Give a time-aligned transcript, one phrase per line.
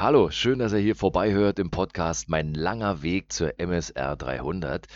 [0.00, 4.86] Hallo, schön, dass ihr hier vorbeihört im Podcast Mein langer Weg zur MSR 300.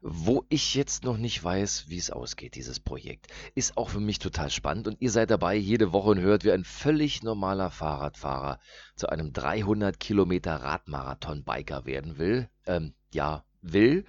[0.00, 3.26] Wo ich jetzt noch nicht weiß, wie es ausgeht, dieses Projekt.
[3.56, 6.52] Ist auch für mich total spannend und ihr seid dabei jede Woche und hört, wie
[6.52, 8.60] ein völlig normaler Fahrradfahrer
[8.94, 12.48] zu einem 300 Kilometer Radmarathon-Biker werden will.
[12.64, 14.04] Ähm, ja, will.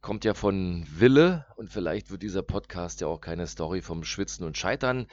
[0.00, 4.44] Kommt ja von Wille und vielleicht wird dieser Podcast ja auch keine Story vom Schwitzen
[4.44, 5.06] und Scheitern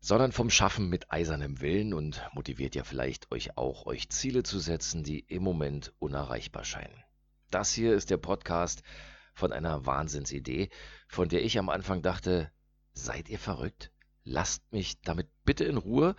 [0.00, 4.58] sondern vom Schaffen mit eisernem Willen und motiviert ja vielleicht euch auch, euch Ziele zu
[4.58, 7.04] setzen, die im Moment unerreichbar scheinen.
[7.50, 8.82] Das hier ist der Podcast
[9.34, 10.70] von einer Wahnsinnsidee,
[11.08, 12.50] von der ich am Anfang dachte,
[12.92, 13.90] seid ihr verrückt?
[14.24, 16.14] Lasst mich damit bitte in Ruhe.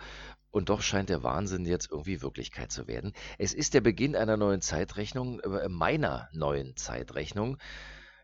[0.50, 3.12] Und doch scheint der Wahnsinn jetzt irgendwie Wirklichkeit zu werden.
[3.38, 7.56] Es ist der Beginn einer neuen Zeitrechnung, äh, meiner neuen Zeitrechnung.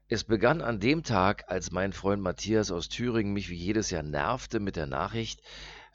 [0.09, 4.05] Es begann an dem Tag, als mein Freund Matthias aus Thüringen mich wie jedes Jahr
[4.05, 5.43] nervte mit der Nachricht,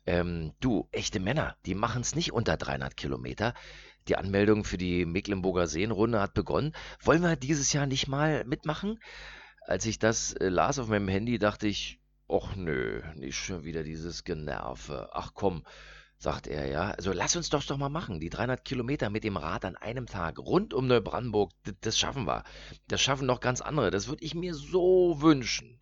[0.06, 3.54] ähm, du, echte Männer, die machen es nicht unter 300 Kilometer.
[4.10, 6.74] Die Anmeldung für die Mecklenburger Seenrunde hat begonnen.
[7.02, 9.00] Wollen wir dieses Jahr nicht mal mitmachen?
[9.66, 13.84] Als ich das äh, las auf meinem Handy, dachte ich, ach nö, nicht schon wieder
[13.84, 15.10] dieses Generve.
[15.14, 15.64] Ach komm,
[16.22, 16.92] sagt er, ja.
[16.92, 18.20] Also lass uns doch doch mal machen.
[18.20, 22.44] Die 300 Kilometer mit dem Rad an einem Tag rund um Neubrandenburg, das schaffen wir.
[22.88, 23.92] Das schaffen noch ganz andere.
[23.92, 25.80] Das würde ich mir so wünschen.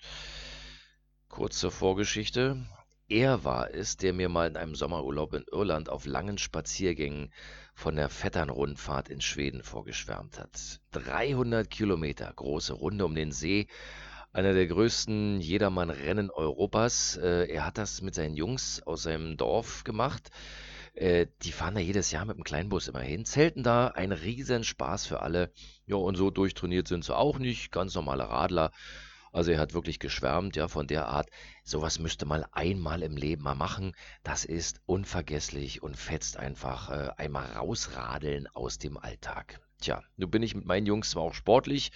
[1.27, 2.65] Kurz zur Vorgeschichte.
[3.07, 7.33] Er war es, der mir mal in einem Sommerurlaub in Irland auf langen Spaziergängen
[7.73, 10.79] von der Vetternrundfahrt in Schweden vorgeschwärmt hat.
[10.91, 13.67] 300 Kilometer große Runde um den See
[14.31, 17.17] einer der größten Jedermann-Rennen Europas.
[17.17, 20.30] Äh, er hat das mit seinen Jungs aus seinem Dorf gemacht.
[20.94, 25.05] Äh, die fahren da jedes Jahr mit dem Kleinbus immer hin, zelten da, ein Riesenspaß
[25.05, 25.52] für alle.
[25.86, 28.71] Ja, und so durchtrainiert sind sie auch nicht, ganz normale Radler.
[29.31, 31.30] Also er hat wirklich geschwärmt, ja, von der Art,
[31.63, 33.95] sowas müsste mal einmal im Leben mal machen.
[34.23, 39.59] Das ist unvergesslich und fetzt einfach äh, einmal rausradeln aus dem Alltag.
[39.81, 41.91] Tja, nun bin ich mit meinen Jungs zwar auch sportlich,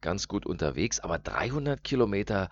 [0.00, 2.50] ganz gut unterwegs, aber 300 Kilometer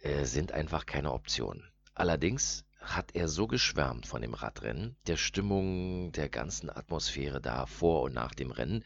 [0.00, 1.62] äh, sind einfach keine Option.
[1.94, 8.02] Allerdings hat er so geschwärmt von dem Radrennen, der Stimmung, der ganzen Atmosphäre da vor
[8.02, 8.84] und nach dem Rennen.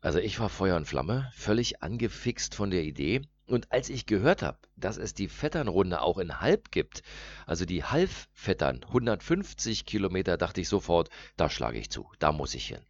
[0.00, 3.22] Also ich war Feuer und Flamme, völlig angefixt von der Idee.
[3.50, 7.02] Und als ich gehört habe, dass es die Vetternrunde auch in Halb gibt,
[7.46, 12.68] also die Halbvettern, 150 Kilometer, dachte ich sofort, da schlage ich zu, da muss ich
[12.68, 12.80] hin.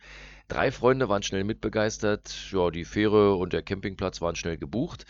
[0.48, 2.50] Drei Freunde waren schnell mitbegeistert.
[2.52, 5.06] Ja, die Fähre und der Campingplatz waren schnell gebucht.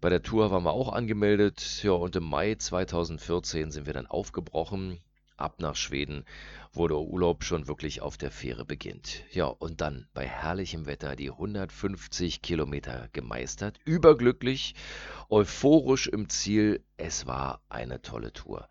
[0.00, 1.82] Bei der Tour waren wir auch angemeldet.
[1.82, 4.98] Ja, und im Mai 2014 sind wir dann aufgebrochen.
[5.36, 6.24] Ab nach Schweden,
[6.72, 9.24] wo der Urlaub schon wirklich auf der Fähre beginnt.
[9.32, 13.78] Ja, und dann bei herrlichem Wetter die 150 Kilometer gemeistert.
[13.84, 14.74] Überglücklich,
[15.28, 16.84] euphorisch im Ziel.
[16.96, 18.68] Es war eine tolle Tour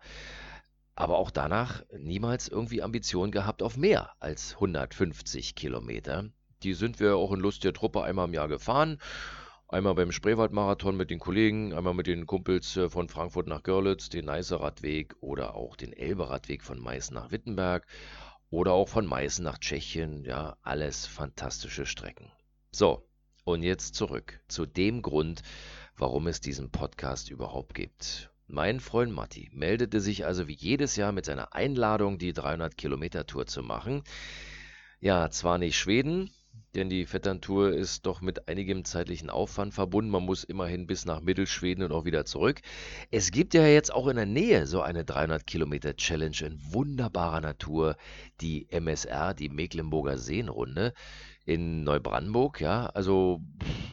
[0.96, 6.30] aber auch danach niemals irgendwie Ambitionen gehabt auf mehr als 150 Kilometer.
[6.62, 8.98] Die sind wir auch in Lust der Truppe einmal im Jahr gefahren.
[9.68, 14.08] Einmal beim Spreewaldmarathon mit den Kollegen, einmal mit den Kumpels äh, von Frankfurt nach Görlitz,
[14.08, 17.84] den Neiße-Radweg oder auch den Elbe-Radweg von Meißen nach Wittenberg
[18.48, 20.24] oder auch von Meißen nach Tschechien.
[20.24, 22.30] Ja, alles fantastische Strecken.
[22.70, 23.08] So,
[23.42, 25.42] und jetzt zurück zu dem Grund,
[25.96, 28.30] warum es diesen Podcast überhaupt gibt.
[28.46, 33.64] Mein Freund Matti meldete sich also wie jedes Jahr mit seiner Einladung, die 300-Kilometer-Tour zu
[33.64, 34.04] machen.
[35.00, 36.30] Ja, zwar nicht Schweden,
[36.76, 40.10] denn die Vetterntour ist doch mit einigem zeitlichen Aufwand verbunden.
[40.10, 42.60] Man muss immerhin bis nach Mittelschweden und auch wieder zurück.
[43.10, 47.96] Es gibt ja jetzt auch in der Nähe so eine 300-Kilometer-Challenge in wunderbarer Natur,
[48.40, 50.92] die MSR, die Mecklenburger Seenrunde
[51.46, 53.40] in Neubrandenburg, ja, also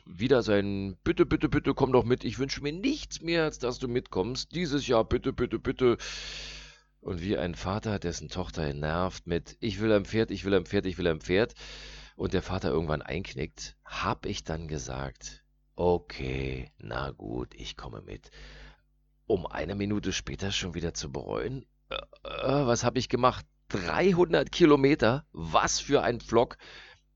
[0.06, 2.24] wieder sein Bitte, bitte, bitte, komm doch mit.
[2.24, 4.54] Ich wünsche mir nichts mehr, als dass du mitkommst.
[4.54, 5.98] Dieses Jahr bitte, bitte, bitte.
[7.00, 10.66] Und wie ein Vater, dessen Tochter nervt mit Ich will ein Pferd, ich will ein
[10.66, 11.54] Pferd, ich will ein Pferd.
[12.16, 15.44] Und der Vater irgendwann einknickt, hab ich dann gesagt,
[15.76, 18.30] okay, na gut, ich komme mit.
[19.26, 23.46] Um eine Minute später schon wieder zu bereuen, äh, äh, was habe ich gemacht?
[23.70, 25.26] 300 Kilometer?
[25.32, 26.58] Was für ein Vlog!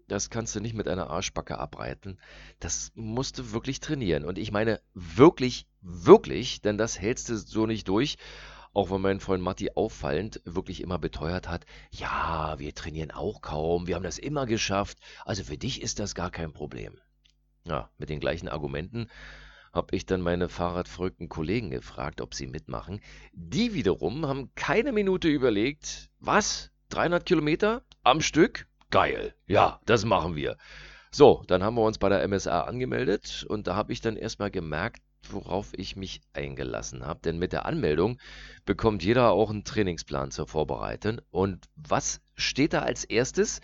[0.08, 2.18] Das kannst du nicht mit einer Arschbacke abreiten.
[2.60, 4.24] Das musst du wirklich trainieren.
[4.24, 8.18] Und ich meine wirklich, wirklich, denn das hältst du so nicht durch.
[8.78, 13.88] Auch wenn mein Freund Matti auffallend wirklich immer beteuert hat, ja, wir trainieren auch kaum,
[13.88, 16.96] wir haben das immer geschafft, also für dich ist das gar kein Problem.
[17.64, 19.10] Ja, mit den gleichen Argumenten
[19.74, 23.02] habe ich dann meine fahrradverrückten Kollegen gefragt, ob sie mitmachen.
[23.34, 26.70] Die wiederum haben keine Minute überlegt, was?
[26.90, 28.68] 300 Kilometer am Stück?
[28.92, 29.34] Geil.
[29.48, 30.56] Ja, das machen wir.
[31.10, 34.52] So, dann haben wir uns bei der MSA angemeldet und da habe ich dann erstmal
[34.52, 38.20] gemerkt, worauf ich mich eingelassen habe, denn mit der Anmeldung
[38.66, 41.22] bekommt jeder auch einen Trainingsplan zur Vorbereitung.
[41.32, 43.62] Und was steht da als erstes?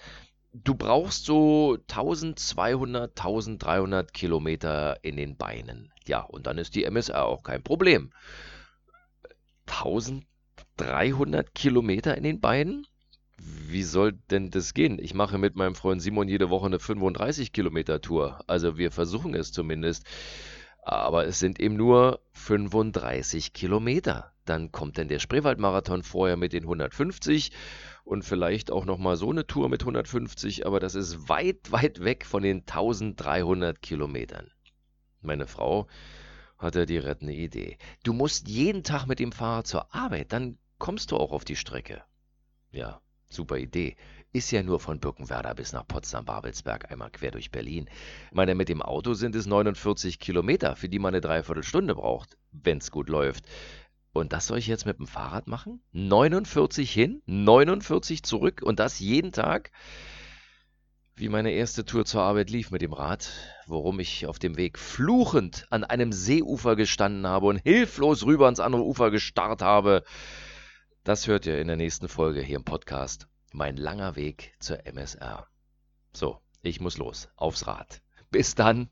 [0.53, 5.91] Du brauchst so 1200, 1300 Kilometer in den Beinen.
[6.05, 8.11] Ja, und dann ist die MSR auch kein Problem.
[9.67, 12.85] 1300 Kilometer in den Beinen?
[13.37, 14.99] Wie soll denn das gehen?
[14.99, 18.39] Ich mache mit meinem Freund Simon jede Woche eine 35 Kilometer Tour.
[18.47, 20.05] Also wir versuchen es zumindest.
[20.85, 24.33] Aber es sind eben nur 35 Kilometer.
[24.45, 27.51] Dann kommt denn der Spreewaldmarathon vorher mit den 150
[28.03, 32.25] und vielleicht auch nochmal so eine Tour mit 150, aber das ist weit, weit weg
[32.25, 34.51] von den 1300 Kilometern.
[35.21, 35.87] Meine Frau
[36.57, 37.77] hatte die rettende Idee.
[38.03, 41.55] Du musst jeden Tag mit dem Fahrrad zur Arbeit, dann kommst du auch auf die
[41.55, 42.03] Strecke.
[42.71, 42.99] Ja,
[43.33, 43.95] super Idee.
[44.31, 47.87] Ist ja nur von Birkenwerder bis nach Potsdam-Babelsberg einmal quer durch Berlin.
[48.29, 52.37] Ich meine, mit dem Auto sind es 49 Kilometer, für die man eine Dreiviertelstunde braucht,
[52.51, 53.45] wenn's gut läuft.
[54.13, 55.81] Und das soll ich jetzt mit dem Fahrrad machen?
[55.91, 59.71] 49 hin, 49 zurück und das jeden Tag?
[61.15, 63.31] Wie meine erste Tour zur Arbeit lief mit dem Rad,
[63.67, 68.59] worum ich auf dem Weg fluchend an einem Seeufer gestanden habe und hilflos rüber ans
[68.59, 70.03] andere Ufer gestarrt habe,
[71.03, 73.27] das hört ihr in der nächsten Folge hier im Podcast.
[73.51, 75.47] Mein langer Weg zur MSR.
[76.13, 77.29] So, ich muss los.
[77.35, 78.01] Aufs Rad.
[78.31, 78.89] Bis dann.